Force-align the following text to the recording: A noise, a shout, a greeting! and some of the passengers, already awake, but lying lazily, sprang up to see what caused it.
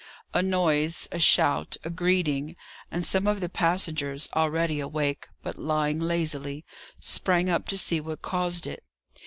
A 0.33 0.41
noise, 0.41 1.07
a 1.11 1.19
shout, 1.19 1.77
a 1.83 1.91
greeting! 1.91 2.55
and 2.89 3.05
some 3.05 3.27
of 3.27 3.39
the 3.39 3.49
passengers, 3.49 4.29
already 4.35 4.79
awake, 4.79 5.27
but 5.43 5.59
lying 5.59 5.99
lazily, 5.99 6.65
sprang 6.99 7.51
up 7.51 7.67
to 7.67 7.77
see 7.77 8.01
what 8.01 8.23
caused 8.23 8.65
it. 8.65 8.83